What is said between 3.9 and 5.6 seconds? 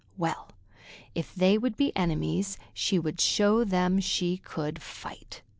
she could fight.